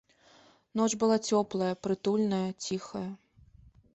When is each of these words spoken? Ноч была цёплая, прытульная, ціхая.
Ноч 0.79 0.91
была 1.03 1.17
цёплая, 1.33 1.69
прытульная, 1.87 2.47
ціхая. 2.69 3.05